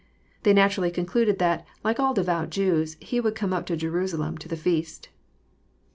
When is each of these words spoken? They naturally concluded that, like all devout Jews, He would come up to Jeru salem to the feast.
They 0.41 0.51
naturally 0.53 0.89
concluded 0.89 1.37
that, 1.37 1.63
like 1.83 1.99
all 1.99 2.15
devout 2.15 2.49
Jews, 2.49 2.97
He 2.99 3.19
would 3.19 3.35
come 3.35 3.53
up 3.53 3.67
to 3.67 3.77
Jeru 3.77 4.07
salem 4.07 4.35
to 4.39 4.47
the 4.49 4.57
feast. 4.57 5.09